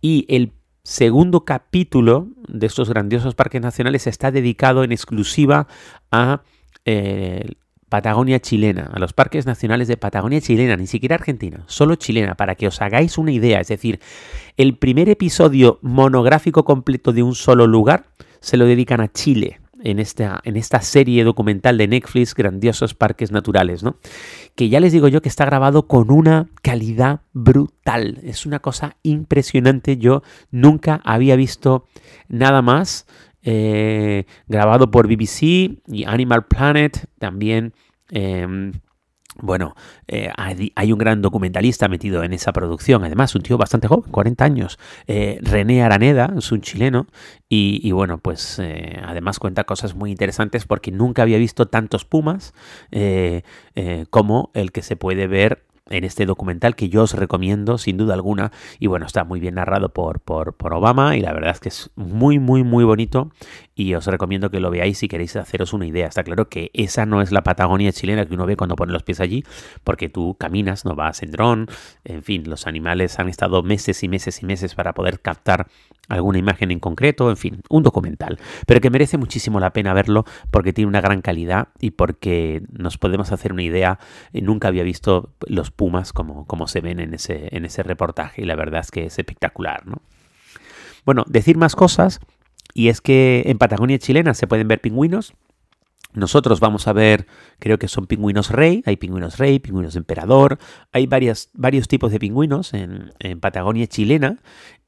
Y 0.00 0.26
el 0.28 0.52
segundo 0.84 1.44
capítulo 1.44 2.28
de 2.46 2.66
estos 2.66 2.88
grandiosos 2.88 3.34
parques 3.34 3.60
nacionales 3.60 4.06
está 4.06 4.30
dedicado 4.30 4.84
en 4.84 4.92
exclusiva 4.92 5.66
a 6.10 6.42
eh, 6.84 7.44
Patagonia 7.88 8.40
chilena, 8.40 8.90
a 8.92 8.98
los 8.98 9.12
parques 9.12 9.46
nacionales 9.46 9.88
de 9.88 9.96
Patagonia 9.96 10.40
chilena, 10.40 10.76
ni 10.76 10.86
siquiera 10.86 11.16
Argentina, 11.16 11.64
solo 11.66 11.94
chilena, 11.96 12.34
para 12.34 12.54
que 12.54 12.66
os 12.66 12.80
hagáis 12.82 13.18
una 13.18 13.32
idea. 13.32 13.60
Es 13.60 13.68
decir, 13.68 14.00
el 14.56 14.76
primer 14.76 15.08
episodio 15.08 15.78
monográfico 15.82 16.64
completo 16.64 17.12
de 17.12 17.22
un 17.22 17.34
solo 17.34 17.66
lugar 17.66 18.06
se 18.40 18.56
lo 18.56 18.66
dedican 18.66 19.00
a 19.00 19.08
Chile. 19.12 19.60
En 19.80 20.00
esta, 20.00 20.40
en 20.42 20.56
esta 20.56 20.80
serie 20.80 21.22
documental 21.22 21.78
de 21.78 21.86
Netflix, 21.86 22.34
Grandiosos 22.34 22.94
Parques 22.94 23.30
Naturales, 23.30 23.84
¿no? 23.84 23.96
Que 24.56 24.68
ya 24.68 24.80
les 24.80 24.92
digo 24.92 25.06
yo 25.06 25.22
que 25.22 25.28
está 25.28 25.44
grabado 25.44 25.86
con 25.86 26.10
una 26.10 26.48
calidad 26.62 27.20
brutal. 27.32 28.18
Es 28.24 28.44
una 28.44 28.58
cosa 28.58 28.96
impresionante. 29.04 29.96
Yo 29.96 30.24
nunca 30.50 31.00
había 31.04 31.36
visto 31.36 31.86
nada 32.28 32.60
más 32.60 33.06
eh, 33.50 34.26
grabado 34.46 34.90
por 34.90 35.08
BBC 35.08 35.80
y 35.86 36.04
Animal 36.06 36.44
Planet 36.44 37.08
también. 37.18 37.72
Em, 38.10 38.72
bueno, 39.40 39.74
eh, 40.06 40.30
hay, 40.36 40.92
un 40.92 40.98
gran 40.98 41.22
documentalista 41.22 41.88
metido 41.88 42.22
en 42.24 42.34
esa 42.34 42.52
producción, 42.52 43.04
además 43.04 43.34
un 43.34 43.42
tío 43.42 43.56
bastante 43.56 43.88
joven, 43.88 44.10
40 44.10 44.44
años, 44.44 44.78
eh, 45.06 45.38
René 45.40 45.82
Araneda, 45.82 46.34
es 46.36 46.52
un 46.52 46.60
chileno, 46.60 47.06
y, 47.48 47.90
bueno, 47.92 48.18
pues 48.18 48.60
además 49.02 49.38
cuenta 49.38 49.64
cosas 49.64 49.94
muy 49.94 50.10
interesantes 50.10 50.66
porque 50.66 50.90
nunca 50.90 51.22
había 51.22 51.38
visto 51.38 51.66
tantos 51.66 52.04
pumas 52.04 52.52
como 54.10 54.50
el 54.52 54.72
que 54.72 54.82
se 54.82 54.96
puede 54.96 55.26
ver 55.26 55.67
en 55.90 56.04
este 56.04 56.26
documental 56.26 56.76
que 56.76 56.88
yo 56.88 57.02
os 57.02 57.14
recomiendo 57.14 57.78
sin 57.78 57.96
duda 57.96 58.14
alguna. 58.14 58.52
Y 58.78 58.86
bueno 58.86 59.06
está 59.06 59.24
muy 59.24 59.40
bien 59.40 59.54
narrado 59.54 59.88
por, 59.90 60.20
por, 60.20 60.54
por, 60.54 60.74
Obama 60.74 61.16
y 61.16 61.20
la 61.20 61.32
verdad 61.32 61.52
es 61.52 61.60
que 61.60 61.68
es 61.68 61.90
muy 61.96 62.38
muy 62.38 62.62
muy 62.62 62.84
bonito 62.84 63.30
y 63.78 63.94
os 63.94 64.06
recomiendo 64.06 64.50
que 64.50 64.58
lo 64.58 64.70
veáis 64.70 64.98
si 64.98 65.06
queréis 65.06 65.36
haceros 65.36 65.72
una 65.72 65.86
idea 65.86 66.08
está 66.08 66.24
claro 66.24 66.48
que 66.48 66.72
esa 66.74 67.06
no 67.06 67.22
es 67.22 67.30
la 67.30 67.42
Patagonia 67.42 67.92
chilena 67.92 68.26
que 68.26 68.34
uno 68.34 68.44
ve 68.44 68.56
cuando 68.56 68.74
pone 68.74 68.92
los 68.92 69.04
pies 69.04 69.20
allí 69.20 69.44
porque 69.84 70.08
tú 70.08 70.34
caminas 70.38 70.84
no 70.84 70.96
vas 70.96 71.22
en 71.22 71.30
dron 71.30 71.68
en 72.04 72.24
fin 72.24 72.42
los 72.50 72.66
animales 72.66 73.20
han 73.20 73.28
estado 73.28 73.62
meses 73.62 74.02
y 74.02 74.08
meses 74.08 74.42
y 74.42 74.46
meses 74.46 74.74
para 74.74 74.94
poder 74.94 75.20
captar 75.20 75.68
alguna 76.08 76.38
imagen 76.38 76.70
en 76.70 76.80
concreto, 76.80 77.30
en 77.30 77.36
fin, 77.36 77.60
un 77.68 77.82
documental, 77.82 78.38
pero 78.66 78.80
que 78.80 78.90
merece 78.90 79.18
muchísimo 79.18 79.60
la 79.60 79.74
pena 79.74 79.92
verlo 79.92 80.24
porque 80.50 80.72
tiene 80.72 80.88
una 80.88 81.00
gran 81.00 81.20
calidad 81.20 81.68
y 81.80 81.90
porque 81.90 82.62
nos 82.72 82.96
podemos 82.96 83.30
hacer 83.30 83.52
una 83.52 83.62
idea, 83.62 83.98
eh, 84.32 84.40
nunca 84.40 84.68
había 84.68 84.82
visto 84.82 85.34
los 85.46 85.70
pumas 85.70 86.12
como, 86.12 86.46
como 86.46 86.66
se 86.66 86.80
ven 86.80 86.98
en 87.00 87.12
ese, 87.12 87.54
en 87.54 87.64
ese 87.66 87.82
reportaje 87.82 88.42
y 88.42 88.46
la 88.46 88.56
verdad 88.56 88.80
es 88.80 88.90
que 88.90 89.04
es 89.04 89.18
espectacular, 89.18 89.86
¿no? 89.86 90.00
Bueno, 91.04 91.24
decir 91.26 91.56
más 91.56 91.74
cosas, 91.74 92.20
y 92.74 92.88
es 92.88 93.00
que 93.00 93.44
en 93.46 93.58
Patagonia 93.58 93.98
chilena 93.98 94.34
se 94.34 94.46
pueden 94.46 94.68
ver 94.68 94.80
pingüinos, 94.80 95.34
nosotros 96.14 96.58
vamos 96.58 96.88
a 96.88 96.92
ver, 96.92 97.26
creo 97.58 97.78
que 97.78 97.86
son 97.86 98.06
pingüinos 98.06 98.50
rey, 98.50 98.82
hay 98.86 98.96
pingüinos 98.96 99.38
rey, 99.38 99.58
pingüinos 99.58 99.94
emperador, 99.94 100.58
hay 100.90 101.06
varias, 101.06 101.50
varios 101.52 101.86
tipos 101.86 102.10
de 102.10 102.18
pingüinos 102.18 102.72
en, 102.72 103.12
Patagonia 103.40 103.86
chilena. 103.86 104.38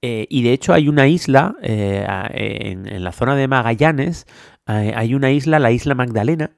Eh, 0.03 0.27
y 0.31 0.43
de 0.43 0.55
hecho 0.55 0.73
hay 0.73 0.89
una 0.89 1.09
isla 1.09 1.57
eh, 1.63 2.07
en, 2.35 3.05
la 3.05 3.13
zona 3.13 3.37
de 3.37 3.49
Magallanes, 3.49 4.27
hay 4.67 5.15
una 5.15 5.33
isla, 5.33 5.59
la 5.59 5.73
isla 5.73 5.95
Magdalena, 5.95 6.53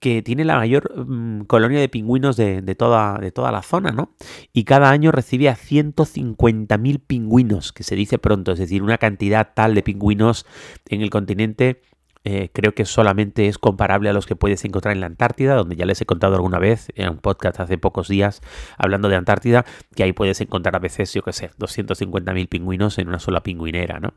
que 0.00 0.22
tiene 0.22 0.44
la 0.44 0.56
mayor 0.56 1.06
mm, 1.06 1.42
colonia 1.42 1.78
de 1.78 1.88
pingüinos 1.88 2.36
de, 2.36 2.62
toda, 2.76 3.18
de 3.18 3.30
toda 3.30 3.52
la 3.52 3.62
zona, 3.62 3.90
¿no? 3.90 4.14
Y 4.52 4.64
cada 4.64 4.90
año 4.90 5.12
recibe 5.12 5.48
a 5.48 5.56
150.000 5.56 7.00
pingüinos, 7.06 7.72
que 7.72 7.82
se 7.82 7.94
dice 7.94 8.18
pronto, 8.18 8.52
es 8.52 8.58
decir, 8.58 8.82
una 8.82 8.96
cantidad 8.96 9.52
tal 9.54 9.74
de 9.74 9.82
pingüinos 9.82 10.46
en 10.88 11.02
el 11.02 11.10
continente 11.10 11.82
eh, 12.24 12.50
creo 12.52 12.74
que 12.74 12.84
solamente 12.84 13.46
es 13.46 13.58
comparable 13.58 14.10
a 14.10 14.12
los 14.12 14.26
que 14.26 14.36
puedes 14.36 14.64
encontrar 14.64 14.92
en 14.92 15.00
la 15.00 15.06
Antártida, 15.06 15.54
donde 15.54 15.76
ya 15.76 15.86
les 15.86 16.00
he 16.00 16.04
contado 16.04 16.34
alguna 16.34 16.58
vez 16.58 16.88
en 16.94 17.08
un 17.10 17.18
podcast 17.18 17.60
hace 17.60 17.78
pocos 17.78 18.08
días 18.08 18.42
hablando 18.76 19.08
de 19.08 19.16
Antártida, 19.16 19.64
que 19.94 20.02
ahí 20.02 20.12
puedes 20.12 20.40
encontrar 20.40 20.76
a 20.76 20.78
veces, 20.78 21.12
yo 21.14 21.22
qué 21.22 21.32
sé, 21.32 21.50
250.000 21.58 22.48
pingüinos 22.48 22.98
en 22.98 23.08
una 23.08 23.18
sola 23.18 23.42
pingüinera, 23.42 24.00
¿no? 24.00 24.12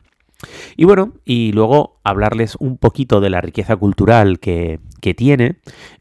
Y 0.75 0.85
bueno, 0.85 1.13
y 1.25 1.51
luego 1.51 1.99
hablarles 2.03 2.55
un 2.59 2.77
poquito 2.77 3.21
de 3.21 3.29
la 3.29 3.41
riqueza 3.41 3.75
cultural 3.75 4.39
que, 4.39 4.79
tiene. 5.17 5.57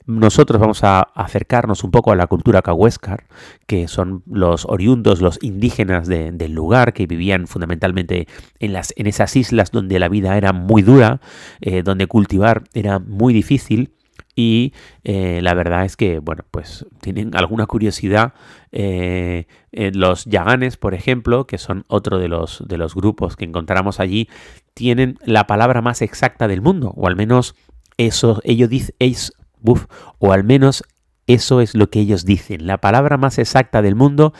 Nosotros 0.06 0.60
vamos 0.60 0.84
a 0.84 1.00
acercarnos 1.00 1.84
un 1.84 1.90
poco 1.90 2.12
a 2.12 2.16
la 2.16 2.26
cultura 2.26 2.60
cahuéscar, 2.60 3.24
que 3.66 3.88
son 3.88 4.22
los 4.26 4.66
oriundos, 4.66 5.22
los 5.22 5.38
indígenas 5.42 6.06
del 6.06 6.52
lugar, 6.52 6.92
que 6.92 7.06
vivían 7.06 7.46
fundamentalmente 7.46 8.28
en, 8.58 8.74
las, 8.74 8.92
en 8.96 9.06
esas 9.06 9.34
islas 9.36 9.70
donde 9.70 9.98
la 9.98 10.10
vida 10.10 10.36
era 10.36 10.52
muy 10.52 10.82
dura, 10.82 11.22
eh, 11.62 11.82
donde 11.82 12.06
cultivar 12.06 12.64
era 12.74 12.98
muy 12.98 13.32
difícil 13.32 13.94
y 14.40 14.72
eh, 15.04 15.40
la 15.42 15.52
verdad 15.52 15.84
es 15.84 15.98
que, 15.98 16.18
bueno, 16.18 16.44
pues 16.50 16.86
tienen 17.02 17.36
alguna 17.36 17.66
curiosidad. 17.66 18.32
Eh, 18.72 19.46
los 19.70 20.24
yaganes, 20.24 20.78
por 20.78 20.94
ejemplo, 20.94 21.46
que 21.46 21.58
son 21.58 21.84
otro 21.88 22.18
de 22.18 22.28
los, 22.28 22.64
de 22.66 22.78
los 22.78 22.94
grupos 22.94 23.36
que 23.36 23.44
encontramos 23.44 24.00
allí, 24.00 24.30
tienen 24.72 25.18
la 25.24 25.46
palabra 25.46 25.82
más 25.82 26.00
exacta 26.00 26.48
del 26.48 26.62
mundo, 26.62 26.94
o 26.96 27.06
al 27.06 27.16
menos 27.16 27.54
eso, 27.98 28.40
ellos 28.44 28.70
dicen, 28.70 28.94
o 30.18 30.32
al 30.32 30.44
menos 30.44 30.84
eso 31.26 31.60
es 31.60 31.74
lo 31.74 31.90
que 31.90 32.00
ellos 32.00 32.24
dicen. 32.24 32.66
La 32.66 32.78
palabra 32.78 33.18
más 33.18 33.38
exacta 33.38 33.82
del 33.82 33.94
mundo 33.94 34.32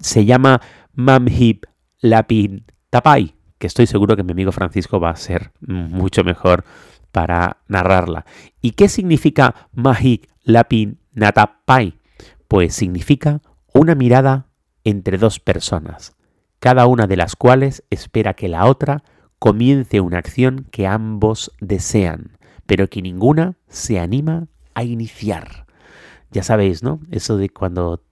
se 0.00 0.24
llama 0.24 0.62
Mamhib 0.94 1.66
Lapin 2.00 2.64
Tapai, 2.88 3.34
que 3.58 3.66
estoy 3.66 3.86
seguro 3.86 4.16
que 4.16 4.22
mi 4.22 4.32
amigo 4.32 4.52
Francisco 4.52 4.98
va 5.00 5.10
a 5.10 5.16
ser 5.16 5.52
mucho 5.60 6.24
mejor 6.24 6.64
para 7.12 7.58
narrarla. 7.68 8.24
¿Y 8.60 8.72
qué 8.72 8.88
significa 8.88 9.68
Mahik 9.72 10.28
Lapin 10.42 10.98
Natapai? 11.12 11.98
Pues 12.48 12.74
significa 12.74 13.40
una 13.72 13.94
mirada 13.94 14.46
entre 14.84 15.18
dos 15.18 15.40
personas. 15.40 16.14
cada 16.60 16.86
una 16.86 17.06
de 17.06 17.16
las 17.16 17.36
cuales 17.36 17.84
espera 17.90 18.34
que 18.34 18.48
la 18.48 18.66
otra 18.66 19.04
comience 19.38 20.00
una 20.00 20.18
acción 20.18 20.66
que 20.70 20.86
ambos 20.86 21.52
desean, 21.60 22.36
pero 22.66 22.88
que 22.88 23.02
ninguna 23.02 23.56
se 23.68 24.00
anima 24.00 24.48
a 24.74 24.82
iniciar. 24.82 25.66
Ya 26.30 26.42
sabéis, 26.42 26.82
¿no? 26.82 27.00
Eso 27.10 27.36
de 27.36 27.48
cuando 27.48 28.02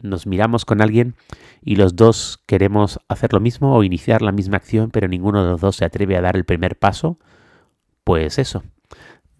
nos 0.00 0.26
miramos 0.26 0.64
con 0.64 0.82
alguien 0.82 1.14
y 1.62 1.76
los 1.76 1.96
dos 1.96 2.42
queremos 2.46 2.98
hacer 3.08 3.32
lo 3.32 3.40
mismo 3.40 3.74
o 3.74 3.84
iniciar 3.84 4.22
la 4.22 4.32
misma 4.32 4.56
acción, 4.56 4.90
pero 4.90 5.08
ninguno 5.08 5.44
de 5.44 5.50
los 5.50 5.60
dos 5.60 5.76
se 5.76 5.84
atreve 5.84 6.16
a 6.16 6.20
dar 6.20 6.36
el 6.36 6.44
primer 6.44 6.78
paso, 6.78 7.18
pues 8.04 8.38
eso. 8.38 8.62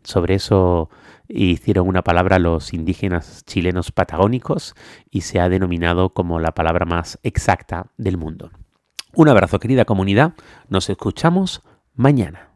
Sobre 0.03 0.35
eso 0.35 0.91
hicieron 1.29 1.89
una 1.89 2.03
palabra 2.03 2.39
los 2.39 2.75
indígenas 2.75 3.45
chilenos 3.45 3.93
patagónicos 3.93 4.75
y 5.11 5.23
se 5.23 5.41
ha 5.41 5.49
denominado 5.49 6.11
como 6.11 6.41
la 6.41 6.53
palabra 6.53 6.85
más 6.85 7.19
exacta 7.23 7.87
del 7.97 8.17
mundo. 8.17 8.51
Un 9.15 9.29
abrazo 9.29 9.61
querida 9.61 9.85
comunidad, 9.85 10.35
nos 10.69 10.91
escuchamos 10.91 11.63
mañana. 11.95 12.54